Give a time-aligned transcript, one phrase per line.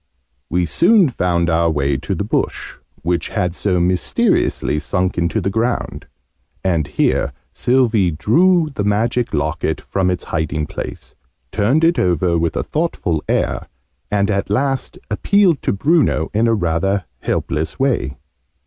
[0.49, 5.51] We soon found our way to the bush, which had so mysteriously sunk into the
[5.51, 6.07] ground:
[6.63, 11.13] and here Sylvie drew the Magic Locket from its hiding place,
[11.51, 13.67] turned it over with a thoughtful air,
[14.09, 18.17] and at last appealed to Bruno in a rather helpless way.